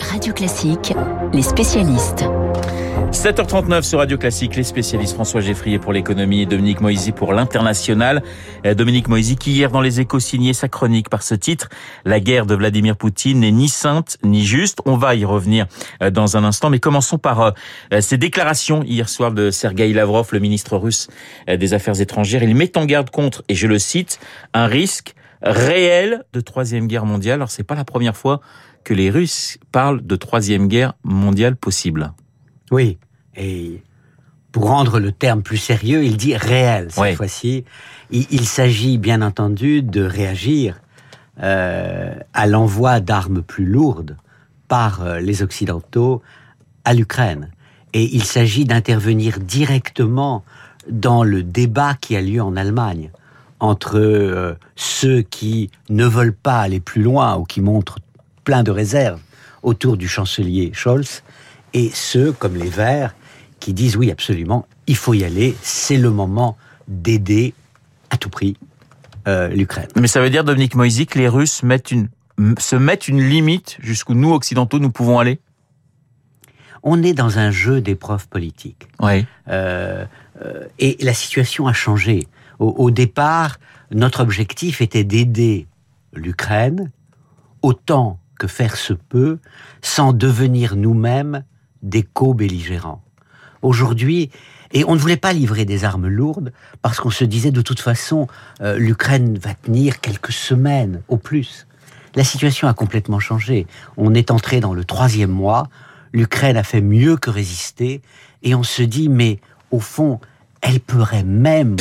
[0.00, 0.94] Radio Classique,
[1.32, 2.24] les spécialistes.
[3.12, 8.22] 7h39 sur Radio Classique, les spécialistes François Geffrier pour l'économie et Dominique Moisy pour l'international.
[8.66, 11.68] Euh, Dominique Moisy qui hier dans les échos signait sa chronique par ce titre,
[12.04, 14.78] La guerre de Vladimir Poutine n'est ni sainte ni juste.
[14.86, 15.66] On va y revenir
[16.02, 20.28] euh, dans un instant, mais commençons par euh, ces déclarations hier soir de Sergei Lavrov,
[20.32, 21.08] le ministre russe
[21.46, 22.42] des Affaires étrangères.
[22.42, 24.18] Il met en garde contre, et je le cite,
[24.54, 27.34] un risque réel de troisième guerre mondiale.
[27.34, 28.40] Alors c'est pas la première fois
[28.84, 32.12] que les Russes parlent de troisième guerre mondiale possible.
[32.70, 32.98] Oui,
[33.36, 33.82] et
[34.52, 37.64] pour rendre le terme plus sérieux, il dit réel cette fois-ci.
[38.10, 40.80] Il, s'agit bien entendu de réagir
[41.42, 44.16] euh, à l'envoi d'armes plus lourdes
[44.66, 46.20] par euh, les Occidentaux
[46.84, 47.50] à l'Ukraine.
[47.92, 50.44] Et il s'agit d'intervenir directement
[50.90, 53.10] dans le débat qui a lieu en Allemagne
[53.60, 58.00] entre euh, ceux qui ne veulent pas aller plus loin ou qui montrent
[58.50, 59.20] plein de réserves
[59.62, 61.22] autour du chancelier Scholz,
[61.72, 63.14] et ceux comme les Verts
[63.60, 66.56] qui disent oui absolument, il faut y aller, c'est le moment
[66.88, 67.54] d'aider
[68.10, 68.56] à tout prix
[69.28, 69.86] euh, l'Ukraine.
[69.94, 72.08] Mais ça veut dire, Dominique Moisy, que les Russes mettent une,
[72.58, 75.38] se mettent une limite jusqu'où nous, Occidentaux, nous pouvons aller?
[76.82, 78.88] On est dans un jeu d'épreuves politiques.
[78.98, 79.26] Oui.
[79.46, 80.04] Euh,
[80.44, 82.26] euh, et la situation a changé.
[82.58, 83.60] au départ,
[83.92, 85.68] notre objectif était d'aider
[86.14, 86.90] l'Ukraine
[87.62, 89.38] autant que faire se peut,
[89.82, 91.44] sans devenir nous-mêmes
[91.82, 93.02] des co-belligérants.
[93.60, 94.30] Aujourd'hui,
[94.72, 97.80] et on ne voulait pas livrer des armes lourdes parce qu'on se disait de toute
[97.80, 98.28] façon,
[98.62, 101.66] euh, l'Ukraine va tenir quelques semaines au plus.
[102.14, 103.66] La situation a complètement changé.
[103.98, 105.68] On est entré dans le troisième mois,
[106.14, 108.00] l'Ukraine a fait mieux que résister,
[108.42, 109.38] et on se dit, mais
[109.70, 110.18] au fond,
[110.62, 111.76] elle pourrait même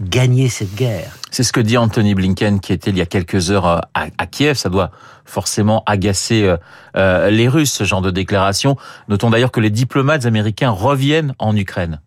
[0.00, 1.16] gagner cette guerre.
[1.30, 4.26] C'est ce que dit Anthony Blinken qui était il y a quelques heures euh, à,
[4.26, 4.56] Kiev.
[4.56, 4.90] Ça doit
[5.24, 6.56] forcément agacer euh,
[6.96, 8.76] euh, les Russes, ce genre de déclaration.
[9.08, 12.00] Notons d'ailleurs que les diplomates américains reviennent en Ukraine.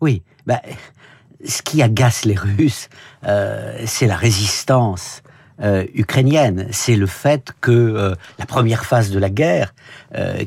[0.00, 0.60] Oui, bah,
[1.46, 2.88] ce qui agace les Russes,
[3.22, 5.22] c'est la résistance
[5.94, 6.68] ukrainienne.
[6.72, 9.74] C'est le fait que la première phase de la guerre,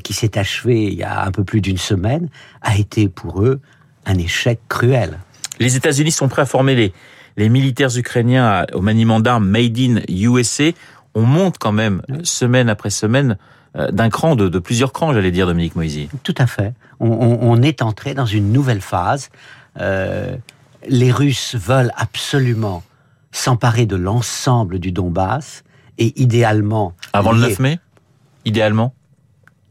[0.02, 2.28] qui s'est achevée il y a un peu plus d'une semaine,
[2.62, 3.60] a été pour eux
[4.06, 5.18] un échec cruel.
[5.58, 6.92] Les États-Unis sont prêts à former les,
[7.36, 10.70] les militaires ukrainiens au maniement d'armes made in USA.
[11.14, 13.38] On monte quand même semaine après semaine
[13.76, 16.08] euh, d'un cran, de, de, plusieurs crans, j'allais dire, Dominique Moisy.
[16.22, 16.74] Tout à fait.
[17.00, 19.30] On, on, est entré dans une nouvelle phase.
[19.78, 20.36] Euh,
[20.88, 22.82] les Russes veulent absolument
[23.30, 25.64] s'emparer de l'ensemble du Donbass
[25.98, 26.94] et idéalement...
[27.12, 27.78] Avant le 9 mai
[28.44, 28.94] Idéalement?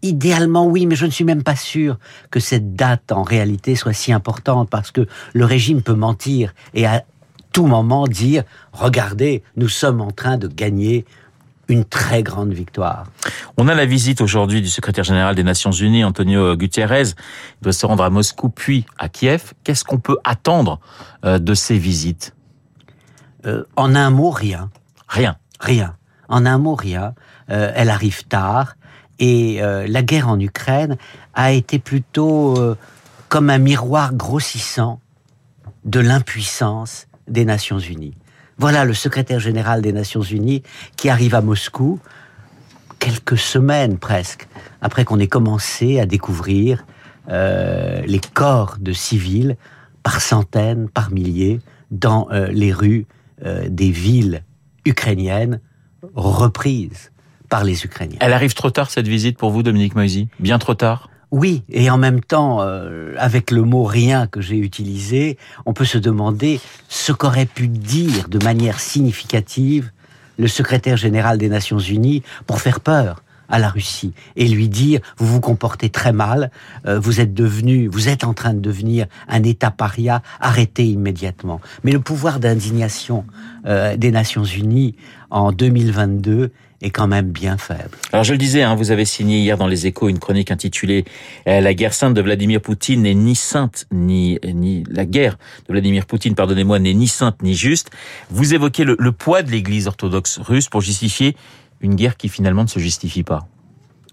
[0.02, 1.98] Idéalement, oui, mais je ne suis même pas sûr
[2.30, 6.86] que cette date, en réalité, soit si importante, parce que le régime peut mentir et
[6.86, 7.04] à
[7.52, 8.44] tout moment dire,
[8.74, 11.06] regardez, nous sommes en train de gagner
[11.68, 13.06] une très grande victoire.
[13.58, 17.02] On a la visite aujourd'hui du secrétaire général des Nations Unies, Antonio Guterres.
[17.02, 19.54] Il doit se rendre à Moscou puis à Kiev.
[19.64, 20.80] Qu'est-ce qu'on peut attendre
[21.26, 22.34] euh, de ces visites?
[23.46, 24.70] Euh, En un mot, rien.
[25.10, 25.36] Rien.
[25.60, 25.96] Rien.
[26.30, 27.16] En un mot, rien.
[27.50, 28.76] Euh, elle arrive tard.
[29.20, 30.98] Et euh, la guerre en Ukraine
[31.34, 32.76] a été plutôt euh,
[33.30, 35.00] comme un miroir grossissant
[35.86, 38.16] de l'impuissance des Nations Unies.
[38.58, 40.64] Voilà le secrétaire général des Nations Unies
[40.96, 42.00] qui arrive à Moscou
[43.00, 44.48] quelques semaines presque
[44.82, 46.86] après qu'on ait commencé à découvrir
[47.30, 49.58] euh, les corps de civils
[50.04, 51.60] par centaines, par milliers
[51.92, 53.06] dans les rues
[53.42, 54.44] des villes
[54.86, 55.60] ukrainiennes
[56.16, 57.12] reprises
[57.50, 58.18] par les Ukrainiens.
[58.20, 60.28] Elle arrive trop tard cette visite pour vous, Dominique Moisy?
[60.40, 61.10] Bien trop tard?
[61.32, 65.86] Oui, et en même temps, euh, avec le mot rien que j'ai utilisé, on peut
[65.86, 69.92] se demander ce qu'aurait pu dire de manière significative
[70.38, 75.00] le secrétaire général des Nations Unies pour faire peur à la Russie et lui dire
[75.18, 76.52] vous vous comportez très mal,
[76.86, 81.62] euh, vous êtes devenu, vous êtes en train de devenir un État paria, arrêtez immédiatement.
[81.84, 83.26] Mais le pouvoir d'indignation
[83.66, 84.96] euh, des Nations Unies
[85.30, 86.52] en 2022
[86.82, 87.98] est quand même bien faible.
[88.12, 91.06] Alors je le disais, hein, vous avez signé hier dans les Échos une chronique intitulée
[91.48, 95.38] euh, La guerre sainte de Vladimir Poutine n'est ni sainte ni ni la guerre
[95.68, 97.90] de Vladimir Poutine, pardonnez-moi, n'est ni sainte ni juste.
[98.30, 101.36] Vous évoquez le, le poids de l'Église orthodoxe russe pour justifier
[101.82, 103.48] une guerre qui finalement ne se justifie pas.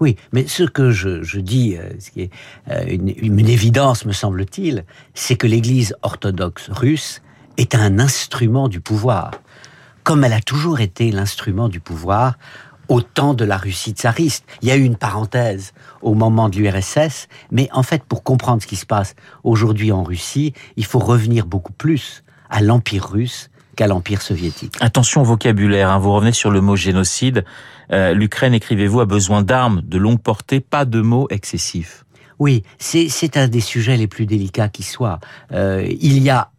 [0.01, 2.31] Oui, mais ce que je, je dis, euh, ce qui est
[2.71, 4.85] euh, une, une évidence me semble-t-il,
[5.15, 7.23] c'est que l'Église orthodoxe russe
[7.57, 9.31] est un instrument du pouvoir
[10.05, 12.37] comme elle a toujours été l'instrument du pouvoir
[12.89, 14.45] au temps de la Russie tsariste.
[14.63, 15.73] Il y a eu une parenthèse
[16.03, 20.03] au moment de l'URSS, mais en fait, pour comprendre ce qui se passe aujourd'hui en
[20.03, 24.77] Russie, il faut revenir beaucoup plus à l'Empire russe qu'à l'Empire soviétique.
[24.81, 27.45] Attention au vocabulaire, hein, vous revenez sur le mot génocide.
[27.91, 32.05] Euh, L'Ukraine, écrivez-vous, a besoin d'armes de longue portée, pas de mots excessifs.
[32.39, 35.21] Oui, c'est un des sujets les plus délicats qui soient.
[35.53, 36.51] Euh, il y a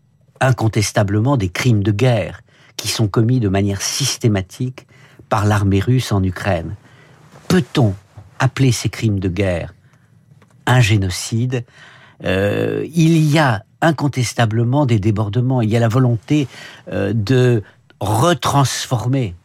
[0.42, 2.42] incontestablement des crimes de guerre
[2.78, 4.88] qui sont commis de manière systématique
[5.30, 6.76] par l'armée russe en Ukraine.
[7.48, 7.94] Peut-on
[8.40, 9.74] appeler ces crimes de guerre
[10.66, 11.64] un génocide?
[12.24, 16.48] Euh, Il y a incontestablement des débordements, il y a la volonté
[16.92, 17.62] euh, de
[18.00, 19.36] retransformer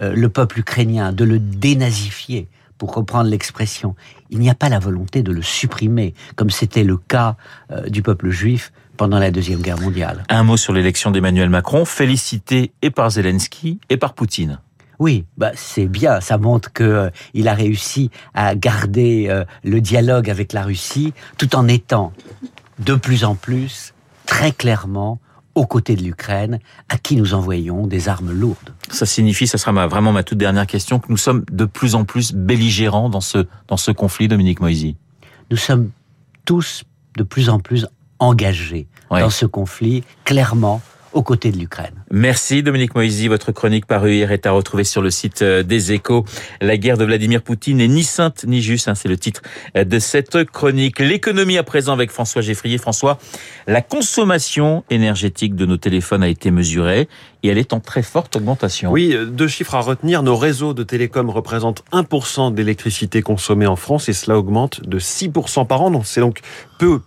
[0.00, 2.48] euh, le peuple ukrainien, de le dénazifier,
[2.78, 3.94] pour reprendre l'expression.
[4.30, 7.36] Il n'y a pas la volonté de le supprimer, comme c'était le cas
[7.86, 10.24] du peuple juif pendant la Deuxième Guerre mondiale.
[10.28, 14.58] Un mot sur l'élection d'Emmanuel Macron, félicité et par Zelensky et par Poutine.
[14.98, 16.20] Oui, bah c'est bien.
[16.20, 21.12] Ça montre que euh, il a réussi à garder euh, le dialogue avec la Russie,
[21.36, 22.12] tout en étant
[22.78, 23.92] de plus en plus
[24.26, 25.20] très clairement
[25.54, 26.58] aux côtés de l'Ukraine,
[26.88, 28.74] à qui nous envoyons des armes lourdes.
[28.90, 32.04] Ça signifie, ça sera vraiment ma toute dernière question, que nous sommes de plus en
[32.04, 34.96] plus belligérants dans ce dans ce conflit, Dominique Moisy.
[35.50, 35.90] Nous sommes
[36.44, 36.84] tous
[37.16, 37.86] de plus en plus
[38.18, 40.80] engagés dans ce conflit, clairement
[41.14, 41.94] aux côtés de l'Ukraine.
[42.10, 43.28] Merci Dominique Moisy.
[43.28, 46.24] Votre chronique parue hier est à retrouver sur le site euh, des Échos.
[46.60, 48.88] La guerre de Vladimir Poutine n'est ni sainte ni juste.
[48.88, 49.42] Hein, c'est le titre
[49.76, 50.98] euh, de cette chronique.
[50.98, 52.78] L'économie à présent avec François Geffrier.
[52.78, 53.18] François,
[53.66, 57.08] la consommation énergétique de nos téléphones a été mesurée
[57.44, 58.90] et elle est en très forte augmentation.
[58.90, 60.22] Oui, euh, deux chiffres à retenir.
[60.24, 65.66] Nos réseaux de télécom représentent 1% d'électricité consommée en France et cela augmente de 6%
[65.66, 66.02] par an.
[66.02, 66.40] C'est donc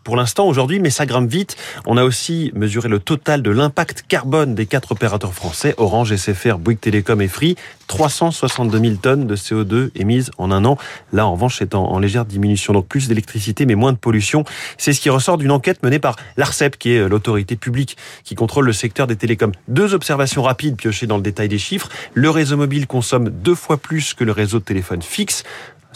[0.04, 1.56] pour l'instant aujourd'hui, mais ça grimpe vite.
[1.86, 6.58] On a aussi mesuré le total de l'impact carbone des quatre opérateurs français, Orange, SFR,
[6.58, 7.56] Bouygues Télécom et Free,
[7.88, 10.78] 362 000 tonnes de CO2 émises en un an.
[11.14, 12.74] Là, en revanche, c'est en, légère diminution.
[12.74, 14.44] Donc plus d'électricité, mais moins de pollution.
[14.78, 18.36] C'est ce qui ressort d'une enquête menée par l'ARCEP, qui est euh, l'autorité publique qui
[18.36, 19.52] contrôle le secteur des télécoms.
[19.68, 21.90] Deux observations rapides piochées dans le détail des chiffres.
[22.14, 25.44] Le réseau mobile consomme deux fois plus que le réseau de téléphone fixe.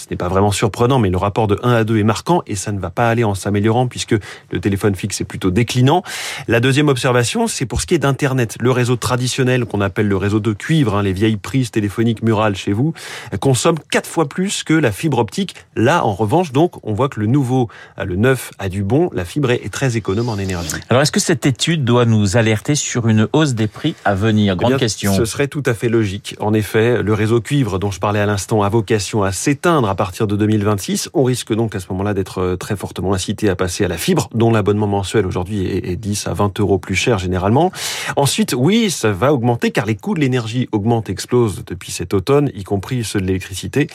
[0.02, 2.56] Ce n'est pas vraiment surprenant, mais le rapport de 1 à 2 est marquant et
[2.56, 4.16] ça ne va pas aller en s'améliorant puisque
[4.50, 6.02] le téléphone fixe est plutôt déclinant.
[6.48, 8.58] La deuxième observation, c'est pour ce qui est d'Internet.
[8.60, 12.56] Le réseau traditionnel qu'on appelle le réseau de cuivre, hein, les vieilles prises téléphoniques murales
[12.56, 12.94] chez vous,
[13.40, 15.56] consomme quatre fois plus que la fibre optique.
[15.76, 17.70] Là, en revanche, donc, on voit que le nouveau,
[18.04, 19.10] le neuf a du bon.
[19.14, 20.72] La fibre est très économe en énergie.
[20.90, 24.56] Alors, est-ce que cette étude doit nous alerter sur une hausse des prix à venir?
[24.56, 25.14] Grande eh question.
[25.14, 26.36] Ce serait tout à fait logique.
[26.40, 29.96] En effet, le réseau cuivre dont je parlais à l'instant a vocation à s'éteindre à
[29.96, 31.10] partir de 2026.
[31.14, 33.98] On risque donc à ce moment-là d'être euh, très fortement incité à passer à la
[33.98, 37.74] fibre, dont l'abonnement mensuel aujourd'hui est 10 à 20 euros plus cher généralement.
[38.16, 42.50] Ensuite, oui, ça va augmenter car les coûts de l'énergie augmentent, explosent depuis cet automne,
[42.56, 43.88] y compris ceux de l'électricité.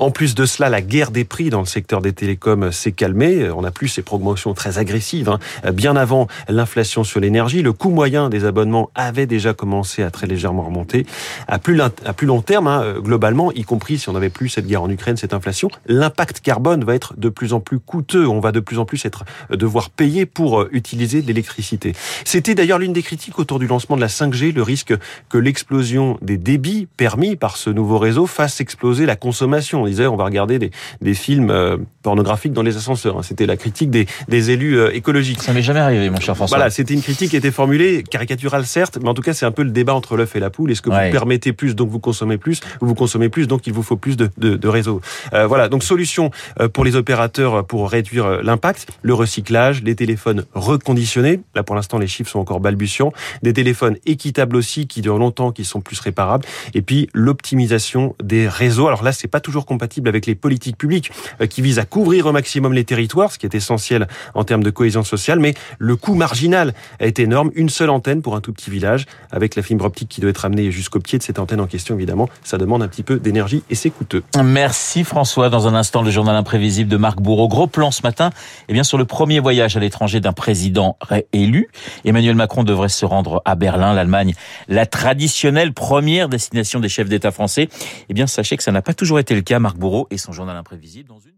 [0.00, 3.48] En plus de cela, la guerre des prix dans le secteur des télécoms s'est calmée.
[3.50, 5.28] On n'a plus ces promotions très agressives.
[5.28, 5.38] Hein.
[5.72, 10.26] Bien avant l'inflation sur l'énergie, le coût moyen des abonnements avait déjà commencé à très
[10.26, 11.06] légèrement remonter.
[11.46, 11.76] À plus,
[12.22, 15.32] long terme, hein, globalement, y compris si on n'avait plus cette guerre en Ukraine, cette
[15.34, 18.26] inflation, l'impact carbone va être de plus en plus coûteux.
[18.26, 21.92] On va de plus en plus être euh, devoir payer pour euh, utiliser de l'électricité.
[22.24, 24.94] C'était d'ailleurs l'une des critiques autour du lancement de la 5G, le risque
[25.28, 29.82] que l'explosion des débits permis par ce nouveau réseau fasse exploser la consommation.
[29.82, 30.70] On disait on va regarder des,
[31.00, 33.18] des films euh, pornographiques dans les ascenseurs.
[33.18, 33.22] Hein.
[33.22, 35.42] C'était la critique des, des élus écologiques.
[35.42, 36.58] Ça m'est jamais arrivé, mon cher François.
[36.58, 39.50] Voilà, c'était une critique qui était formulée, caricaturale certes, mais en tout cas c'est un
[39.50, 40.70] peu le débat entre l'œuf et la poule.
[40.70, 43.72] Est-ce que vous permettez plus, donc vous consommez plus, ou vous consommez plus, donc il
[43.72, 45.00] vous faut plus de, de, de réseaux.
[45.32, 46.30] Euh, voilà, donc solution
[46.60, 51.40] euh, pour les opérateurs pour réduire euh, l'impact, le recyclage, les téléphones reconditionnés.
[51.54, 53.12] Là, pour l'instant, les chiffres sont encore balbutiants.
[53.42, 56.44] Des téléphones équitables aussi, qui durent longtemps, qui sont plus réparables.
[56.74, 58.86] Et puis, l'optimisation des réseaux.
[58.86, 62.26] Alors là, c'est pas toujours compatible avec les politiques publiques euh, qui visent à couvrir
[62.26, 65.38] au maximum les territoires, ce qui est essentiel en termes de cohésion sociale.
[65.38, 67.50] Mais le coût marginal est énorme.
[67.54, 70.44] Une seule antenne pour un tout petit village, avec la fibre optique qui doit être
[70.44, 72.28] amenée jusqu'au pied de cette antenne en question, évidemment.
[72.42, 74.22] Ça demande un petit peu d'énergie et c'est coûteux.
[74.42, 75.48] Merci François.
[75.48, 77.46] Dans un instant, le journal imprévisible de Marc Bourreau.
[77.46, 78.30] Gros plan ce matin,
[78.66, 81.68] eh bien sur le premier voyage à l'étranger d'un président réélu.
[82.04, 84.34] Emmanuel Macron devrait se rendre à Berlin, l'Allemagne,
[84.66, 87.68] la traditionnelle première destination des chefs d'État français.
[88.08, 89.60] Eh bien, sachez que ça n'a pas toujours été le cas.
[89.60, 91.34] Marc Bourreau et son journal imprévisible dans une